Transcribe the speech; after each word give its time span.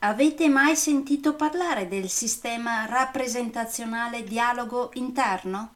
Avete 0.00 0.48
mai 0.48 0.76
sentito 0.76 1.34
parlare 1.34 1.88
del 1.88 2.08
sistema 2.08 2.86
rappresentazionale 2.86 4.22
dialogo 4.22 4.90
interno? 4.94 5.74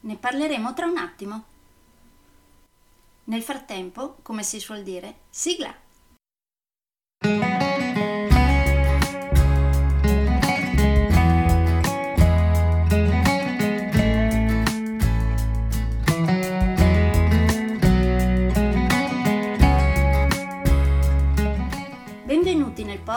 Ne 0.00 0.16
parleremo 0.16 0.74
tra 0.74 0.86
un 0.86 0.96
attimo. 0.96 1.44
Nel 3.24 3.42
frattempo, 3.44 4.16
come 4.22 4.42
si 4.42 4.58
suol 4.58 4.82
dire, 4.82 5.18
sigla! 5.30 5.85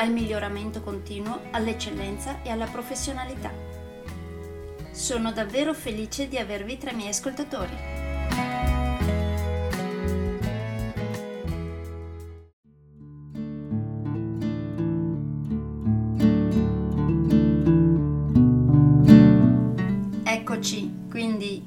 al 0.00 0.10
miglioramento 0.10 0.80
continuo, 0.80 1.40
all'eccellenza 1.50 2.42
e 2.42 2.50
alla 2.50 2.66
professionalità. 2.66 3.52
Sono 4.90 5.30
davvero 5.30 5.74
felice 5.74 6.26
di 6.26 6.38
avervi 6.38 6.78
tra 6.78 6.90
i 6.90 6.94
miei 6.94 7.10
ascoltatori. 7.10 8.08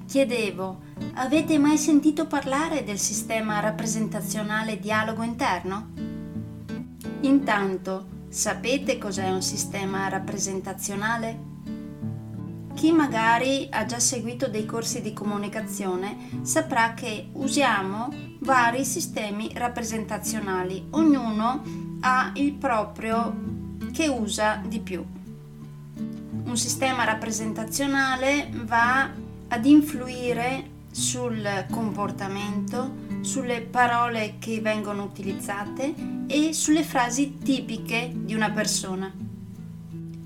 chiedevo, 0.06 0.81
avete 1.16 1.58
mai 1.58 1.75
sentito 1.75 2.28
parlare 2.28 2.84
del 2.84 3.00
sistema 3.00 3.59
rappresentazionale 3.59 4.78
dialogo 4.78 5.23
interno? 5.23 5.90
Intanto, 7.22 8.22
sapete 8.34 8.98
cos'è 8.98 9.30
un 9.30 9.44
sistema 9.44 10.09
rappresentazionale? 10.09 11.52
Chi 12.73 12.92
magari 12.92 13.67
ha 13.70 13.86
già 13.86 14.00
seguito 14.00 14.48
dei 14.48 14.66
corsi 14.66 15.02
di 15.02 15.14
comunicazione 15.14 16.42
saprà 16.42 16.95
che 16.95 17.30
usiamo 17.34 18.09
vari 18.40 18.85
sistemi 18.85 19.52
rappresentazionali, 19.53 20.88
ognuno 20.91 21.62
ha 22.00 22.31
il 22.34 22.53
proprio 22.53 23.35
che 23.91 24.07
usa 24.07 24.59
di 24.66 24.80
più. 24.80 25.06
Un 26.46 26.57
sistema 26.57 27.03
rappresentazionale 27.03 28.50
va 28.66 29.12
ad 29.47 29.66
influire 29.66 30.72
sul 30.90 31.68
comportamento, 31.69 33.12
sulle 33.23 33.61
parole 33.61 34.35
che 34.38 34.59
vengono 34.59 35.03
utilizzate 35.03 35.94
e 36.28 36.51
sulle 36.53 36.84
frasi 36.84 37.38
tipiche 37.38 38.11
di 38.13 38.34
una 38.34 38.51
persona. 38.51 39.11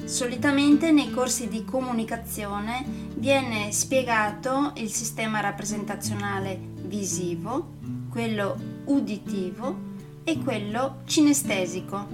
Solitamente 0.03 0.91
nei 0.91 1.12
corsi 1.12 1.47
di 1.47 1.63
comunicazione 1.63 2.84
viene 3.16 3.72
spiegato 3.72 4.72
il 4.78 4.90
sistema 4.90 5.41
rappresentazionale 5.41 6.57
visivo, 6.81 7.74
quello 8.09 8.57
uditivo 8.86 9.86
e 10.24 10.40
quello 10.40 11.02
cinestesico. 11.06 12.07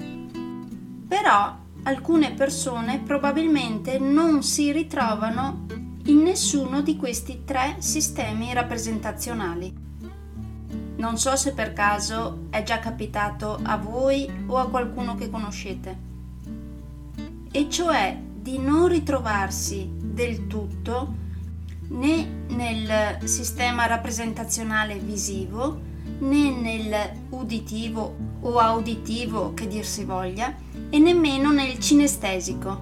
Però 1.07 1.57
alcune 1.83 2.33
persone 2.33 2.99
probabilmente 2.99 3.99
non 3.99 4.43
si 4.43 4.71
ritrovano 4.71 5.65
in 6.05 6.23
nessuno 6.23 6.81
di 6.81 6.97
questi 6.97 7.43
tre 7.45 7.75
sistemi 7.77 8.53
rappresentazionali. 8.53 9.92
Non 11.03 11.17
so 11.17 11.35
se 11.35 11.51
per 11.51 11.73
caso 11.73 12.45
è 12.49 12.63
già 12.63 12.79
capitato 12.79 13.59
a 13.61 13.75
voi 13.75 14.25
o 14.45 14.55
a 14.55 14.69
qualcuno 14.69 15.15
che 15.15 15.29
conoscete. 15.29 15.97
E 17.51 17.69
cioè 17.69 18.17
di 18.33 18.57
non 18.57 18.87
ritrovarsi 18.87 19.91
del 19.97 20.47
tutto 20.47 21.13
né 21.89 22.45
nel 22.47 23.17
sistema 23.27 23.85
rappresentazionale 23.85 24.95
visivo 24.95 25.77
né 26.19 26.51
nel 26.51 26.95
uditivo 27.31 28.15
o 28.39 28.57
auditivo 28.59 29.53
che 29.53 29.67
dir 29.67 29.85
si 29.85 30.05
voglia 30.05 30.55
e 30.89 30.99
nemmeno 30.99 31.51
nel 31.51 31.79
cinestesico. 31.79 32.81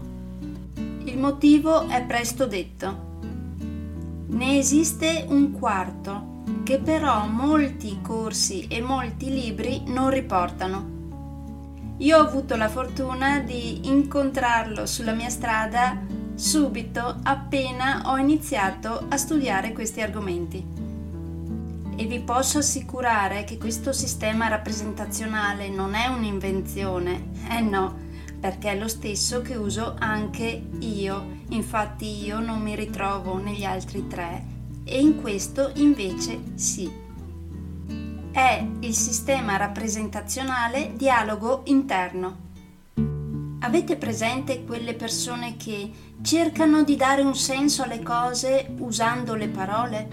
Il 1.05 1.17
motivo 1.17 1.87
è 1.87 2.03
presto 2.03 2.45
detto. 2.45 3.09
Ne 4.27 4.59
esiste 4.59 5.25
un 5.27 5.53
quarto, 5.53 6.30
che 6.63 6.77
però 6.79 7.27
molti 7.27 7.99
corsi 8.01 8.67
e 8.67 8.81
molti 8.81 9.29
libri 9.29 9.83
non 9.87 10.09
riportano. 10.09 10.99
Io 11.97 12.17
ho 12.17 12.21
avuto 12.21 12.55
la 12.55 12.69
fortuna 12.69 13.39
di 13.39 13.87
incontrarlo 13.87 14.85
sulla 14.85 15.13
mia 15.13 15.29
strada 15.29 15.99
subito 16.35 17.19
appena 17.23 18.03
ho 18.05 18.17
iniziato 18.17 19.05
a 19.07 19.17
studiare 19.17 19.73
questi 19.73 20.01
argomenti. 20.01 20.65
E 21.95 22.05
vi 22.05 22.19
posso 22.21 22.57
assicurare 22.57 23.43
che 23.43 23.57
questo 23.57 23.93
sistema 23.93 24.47
rappresentazionale 24.47 25.69
non 25.69 25.93
è 25.93 26.07
un'invenzione, 26.07 27.29
eh 27.49 27.61
no, 27.61 27.95
perché 28.39 28.71
è 28.71 28.79
lo 28.79 28.87
stesso 28.87 29.41
che 29.41 29.55
uso 29.55 29.95
anche 29.99 30.69
io, 30.79 31.41
infatti 31.49 32.25
io 32.25 32.39
non 32.39 32.61
mi 32.61 32.75
ritrovo 32.75 33.37
negli 33.37 33.63
altri 33.63 34.07
tre 34.07 34.59
e 34.83 34.99
in 34.99 35.21
questo 35.21 35.71
invece 35.75 36.39
sì. 36.55 36.91
È 38.31 38.67
il 38.79 38.93
sistema 38.93 39.57
rappresentazionale 39.57 40.93
dialogo 40.95 41.63
interno. 41.65 42.49
Avete 43.59 43.97
presente 43.97 44.63
quelle 44.63 44.93
persone 44.93 45.57
che 45.57 45.91
cercano 46.21 46.83
di 46.83 46.95
dare 46.95 47.21
un 47.21 47.35
senso 47.35 47.83
alle 47.83 48.01
cose 48.01 48.73
usando 48.79 49.35
le 49.35 49.49
parole? 49.49 50.07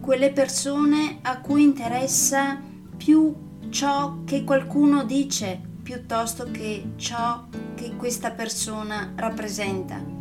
Quelle 0.00 0.32
persone 0.32 1.18
a 1.22 1.40
cui 1.40 1.62
interessa 1.62 2.60
più 2.96 3.34
ciò 3.68 4.24
che 4.24 4.42
qualcuno 4.42 5.04
dice 5.04 5.60
piuttosto 5.82 6.50
che 6.50 6.92
ciò 6.96 7.46
che 7.74 7.94
questa 7.96 8.30
persona 8.30 9.12
rappresenta. 9.16 10.19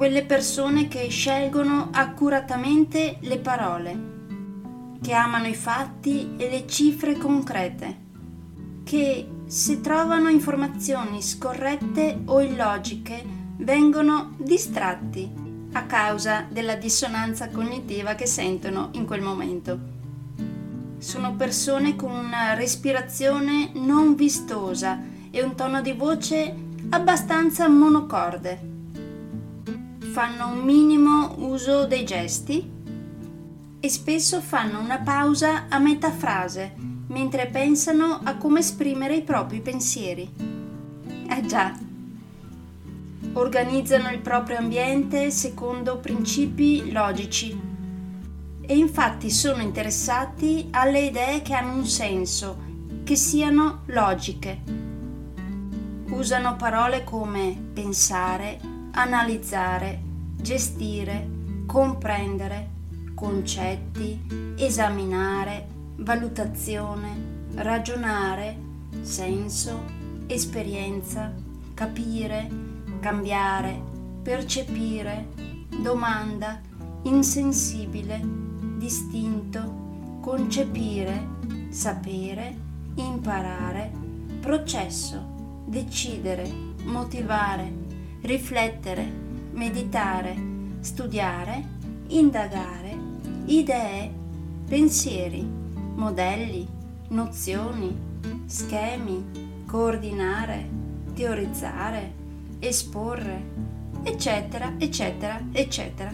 Quelle 0.00 0.24
persone 0.24 0.88
che 0.88 1.08
scelgono 1.10 1.90
accuratamente 1.92 3.18
le 3.20 3.36
parole, 3.36 4.00
che 5.02 5.12
amano 5.12 5.46
i 5.46 5.54
fatti 5.54 6.36
e 6.38 6.48
le 6.48 6.66
cifre 6.66 7.18
concrete, 7.18 7.98
che 8.82 9.28
se 9.44 9.82
trovano 9.82 10.30
informazioni 10.30 11.20
scorrette 11.20 12.18
o 12.24 12.40
illogiche 12.40 13.22
vengono 13.58 14.36
distratti 14.38 15.30
a 15.72 15.84
causa 15.84 16.46
della 16.48 16.76
dissonanza 16.76 17.50
cognitiva 17.50 18.14
che 18.14 18.24
sentono 18.24 18.88
in 18.92 19.04
quel 19.04 19.20
momento 19.20 19.78
sono 20.96 21.34
persone 21.34 21.94
con 21.96 22.12
una 22.12 22.54
respirazione 22.54 23.72
non 23.74 24.14
vistosa 24.14 24.98
e 25.30 25.42
un 25.42 25.54
tono 25.54 25.82
di 25.82 25.92
voce 25.92 26.54
abbastanza 26.88 27.68
monocorde. 27.68 28.69
Fanno 30.20 30.48
un 30.48 30.58
minimo 30.58 31.34
uso 31.38 31.86
dei 31.86 32.04
gesti 32.04 32.70
e 33.80 33.88
spesso 33.88 34.42
fanno 34.42 34.78
una 34.78 34.98
pausa 34.98 35.64
a 35.70 35.78
metà 35.78 36.10
frase 36.10 36.74
mentre 37.06 37.46
pensano 37.46 38.20
a 38.22 38.36
come 38.36 38.58
esprimere 38.58 39.16
i 39.16 39.22
propri 39.22 39.62
pensieri. 39.62 40.30
Eh 41.26 41.46
già, 41.46 41.74
organizzano 43.32 44.10
il 44.10 44.18
proprio 44.18 44.58
ambiente 44.58 45.30
secondo 45.30 46.00
principi 46.00 46.92
logici 46.92 47.58
e 48.60 48.76
infatti 48.76 49.30
sono 49.30 49.62
interessati 49.62 50.68
alle 50.72 51.00
idee 51.00 51.40
che 51.40 51.54
hanno 51.54 51.76
un 51.76 51.86
senso, 51.86 52.58
che 53.04 53.16
siano 53.16 53.84
logiche. 53.86 54.60
Usano 56.10 56.56
parole 56.56 57.04
come 57.04 57.58
pensare, 57.72 58.60
analizzare, 58.90 60.08
gestire, 60.40 61.28
comprendere, 61.66 62.68
concetti, 63.14 64.54
esaminare, 64.56 65.66
valutazione, 65.96 67.48
ragionare, 67.54 68.56
senso, 69.02 69.84
esperienza, 70.26 71.32
capire, 71.74 72.48
cambiare, 73.00 73.80
percepire, 74.22 75.28
domanda, 75.82 76.60
insensibile, 77.02 78.20
distinto, 78.76 80.18
concepire, 80.20 81.26
sapere, 81.70 82.54
imparare, 82.96 83.90
processo, 84.40 85.64
decidere, 85.66 86.50
motivare, 86.84 87.72
riflettere, 88.22 89.28
meditare, 89.52 90.36
studiare, 90.80 91.62
indagare, 92.08 92.96
idee, 93.46 94.12
pensieri, 94.66 95.46
modelli, 95.94 96.66
nozioni, 97.08 97.96
schemi, 98.46 99.62
coordinare, 99.66 100.68
teorizzare, 101.14 102.12
esporre, 102.58 103.42
eccetera, 104.02 104.74
eccetera, 104.78 105.40
eccetera. 105.52 106.12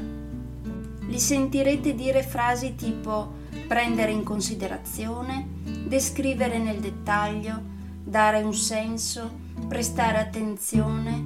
Li 1.08 1.18
sentirete 1.18 1.94
dire 1.94 2.22
frasi 2.22 2.74
tipo 2.74 3.44
prendere 3.66 4.10
in 4.10 4.22
considerazione, 4.22 5.46
descrivere 5.86 6.58
nel 6.58 6.80
dettaglio, 6.80 7.60
dare 8.02 8.42
un 8.42 8.54
senso, 8.54 9.30
prestare 9.68 10.18
attenzione, 10.18 11.25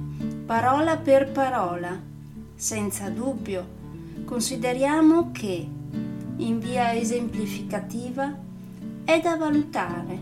parola 0.51 0.97
per 0.97 1.31
parola. 1.31 1.97
Senza 2.55 3.07
dubbio, 3.07 3.65
consideriamo 4.25 5.31
che, 5.31 5.65
in 6.35 6.59
via 6.59 6.93
esemplificativa, 6.93 8.37
è 9.05 9.21
da 9.21 9.37
valutare. 9.37 10.19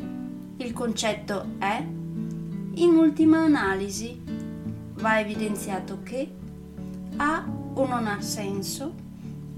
Il 0.57 0.71
concetto 0.71 1.45
è, 1.57 1.83
in 1.83 2.95
ultima 2.95 3.39
analisi, 3.39 4.21
va 4.99 5.19
evidenziato 5.19 6.03
che 6.03 6.29
ha 7.15 7.43
o 7.73 7.87
non 7.87 8.05
ha 8.05 8.21
senso, 8.21 8.93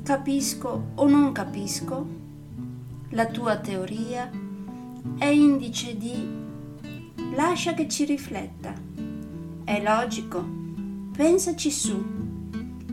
capisco 0.04 0.84
o 0.96 1.06
non 1.06 1.34
capisco, 1.34 2.08
la 3.10 3.26
tua 3.26 3.58
teoria 3.58 4.32
è 5.18 5.26
indice 5.26 5.98
di 5.98 6.30
lascia 7.36 7.74
che 7.74 7.90
ci 7.90 8.06
rifletta. 8.06 8.74
È 9.66 9.82
logico, 9.82 10.60
pensaci 11.12 11.72
su. 11.72 12.04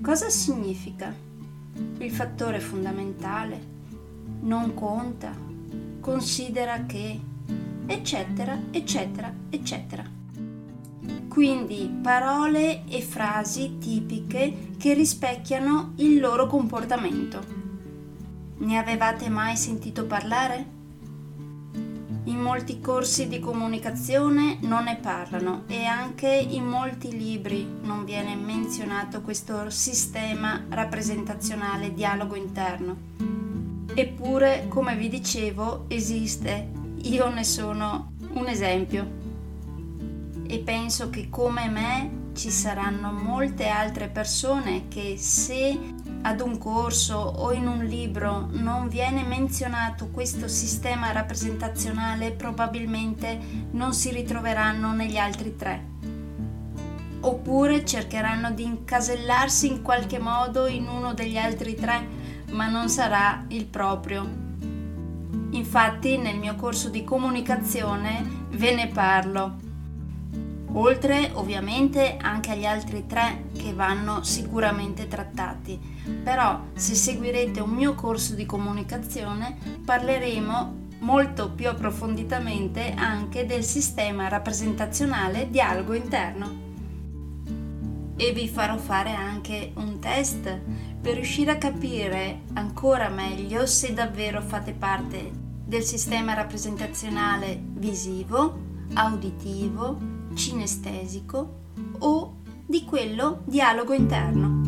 Cosa 0.00 0.28
significa? 0.28 1.14
Il 1.98 2.10
fattore 2.10 2.60
fondamentale 2.60 3.76
non 4.40 4.74
conta, 4.74 5.34
considera 6.00 6.84
che, 6.86 7.20
eccetera, 7.86 8.58
eccetera, 8.70 9.32
eccetera 9.50 10.16
quindi 11.38 11.88
parole 12.02 12.84
e 12.88 13.00
frasi 13.00 13.78
tipiche 13.78 14.70
che 14.76 14.92
rispecchiano 14.92 15.92
il 15.98 16.18
loro 16.18 16.48
comportamento. 16.48 17.40
Ne 18.56 18.76
avevate 18.76 19.28
mai 19.28 19.56
sentito 19.56 20.04
parlare? 20.04 20.77
In 22.28 22.40
molti 22.40 22.78
corsi 22.82 23.26
di 23.26 23.40
comunicazione 23.40 24.58
non 24.60 24.84
ne 24.84 24.96
parlano 24.96 25.62
e 25.66 25.84
anche 25.84 26.28
in 26.28 26.66
molti 26.66 27.16
libri 27.16 27.66
non 27.80 28.04
viene 28.04 28.34
menzionato 28.34 29.22
questo 29.22 29.70
sistema 29.70 30.62
rappresentazionale 30.68 31.94
dialogo 31.94 32.34
interno. 32.34 32.96
Eppure, 33.94 34.66
come 34.68 34.94
vi 34.94 35.08
dicevo, 35.08 35.86
esiste. 35.88 36.68
Io 37.04 37.30
ne 37.30 37.44
sono 37.44 38.12
un 38.34 38.46
esempio 38.46 39.10
e 40.46 40.58
penso 40.58 41.08
che 41.08 41.30
come 41.30 41.66
me 41.68 42.10
ci 42.34 42.50
saranno 42.50 43.10
molte 43.10 43.68
altre 43.68 44.08
persone 44.08 44.88
che 44.88 45.16
se 45.16 45.78
ad 46.22 46.40
un 46.40 46.58
corso 46.58 47.16
o 47.16 47.52
in 47.52 47.66
un 47.66 47.84
libro 47.84 48.48
non 48.50 48.88
viene 48.88 49.22
menzionato 49.22 50.08
questo 50.08 50.48
sistema 50.48 51.12
rappresentazionale 51.12 52.32
probabilmente 52.32 53.38
non 53.70 53.92
si 53.94 54.10
ritroveranno 54.10 54.92
negli 54.92 55.16
altri 55.16 55.56
tre. 55.56 55.84
Oppure 57.20 57.84
cercheranno 57.84 58.50
di 58.52 58.64
incasellarsi 58.64 59.68
in 59.68 59.82
qualche 59.82 60.18
modo 60.18 60.66
in 60.66 60.88
uno 60.88 61.14
degli 61.14 61.36
altri 61.36 61.74
tre 61.74 62.06
ma 62.50 62.68
non 62.68 62.88
sarà 62.88 63.44
il 63.48 63.66
proprio. 63.66 64.46
Infatti 65.50 66.18
nel 66.18 66.38
mio 66.38 66.54
corso 66.56 66.88
di 66.88 67.04
comunicazione 67.04 68.46
ve 68.50 68.74
ne 68.74 68.88
parlo 68.88 69.66
oltre 70.78 71.30
ovviamente 71.34 72.16
anche 72.20 72.52
agli 72.52 72.64
altri 72.64 73.06
tre 73.06 73.46
che 73.56 73.72
vanno 73.72 74.22
sicuramente 74.22 75.08
trattati. 75.08 75.78
Però 76.22 76.60
se 76.74 76.94
seguirete 76.94 77.60
un 77.60 77.70
mio 77.70 77.94
corso 77.94 78.34
di 78.34 78.46
comunicazione 78.46 79.56
parleremo 79.84 80.86
molto 81.00 81.50
più 81.50 81.68
approfonditamente 81.68 82.92
anche 82.96 83.44
del 83.44 83.64
sistema 83.64 84.28
rappresentazionale 84.28 85.50
dialogo 85.50 85.94
interno. 85.94 86.66
E 88.16 88.32
vi 88.32 88.48
farò 88.48 88.76
fare 88.76 89.12
anche 89.12 89.72
un 89.76 89.98
test 89.98 90.60
per 91.00 91.14
riuscire 91.14 91.52
a 91.52 91.58
capire 91.58 92.42
ancora 92.54 93.08
meglio 93.08 93.66
se 93.66 93.92
davvero 93.94 94.40
fate 94.40 94.72
parte 94.72 95.30
del 95.64 95.82
sistema 95.82 96.34
rappresentazionale 96.34 97.60
visivo, 97.62 98.66
auditivo, 98.94 100.17
cinestesico 100.38 101.56
o 101.98 102.36
di 102.64 102.84
quello 102.84 103.42
dialogo 103.44 103.92
interno. 103.92 104.62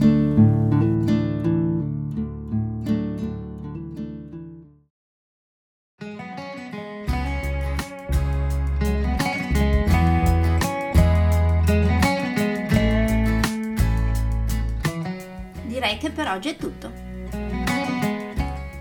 Direi 15.66 15.98
che 15.98 16.10
per 16.10 16.28
oggi 16.28 16.48
è 16.48 16.56
tutto. 16.56 17.09